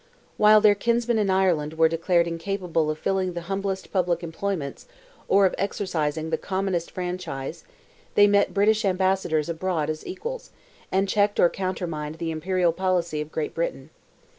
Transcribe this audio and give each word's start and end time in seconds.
While 0.37 0.61
their 0.61 0.73
kinsmen 0.73 1.19
in 1.19 1.29
Ireland 1.29 1.73
were 1.75 1.87
declared 1.87 2.25
incapable 2.25 2.89
of 2.89 2.97
filling 2.97 3.33
the 3.33 3.41
humblest 3.45 3.93
public 3.93 4.23
employments, 4.23 4.87
or 5.27 5.45
of 5.45 5.53
exercising 5.59 6.31
the 6.31 6.39
commonest 6.39 6.89
franchise, 6.89 7.65
they 8.15 8.25
met 8.25 8.51
British 8.51 8.83
ambassadors 8.83 9.47
abroad 9.47 9.91
as 9.91 10.03
equals, 10.07 10.49
and 10.91 11.07
checked 11.07 11.39
or 11.39 11.49
countermined 11.51 12.15
the 12.15 12.31
imperial 12.31 12.73
policy 12.73 13.21
of 13.21 13.31
Great 13.31 13.53
Britain. 13.53 13.91